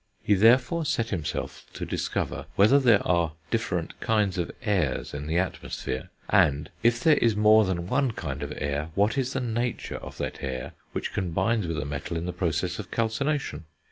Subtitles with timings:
[0.23, 5.37] He, therefore, set himself to discover whether there are different kinds of "airs" in the
[5.37, 9.97] atmosphere, and, if there is more than one kind of "air," what is the nature
[9.97, 13.65] of that "air" which combines with a metal in the process of calcination.